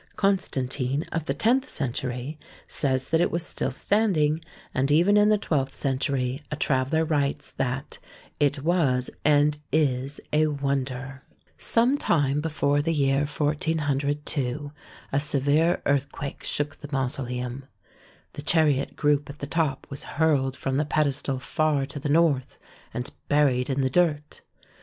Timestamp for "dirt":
23.91-24.41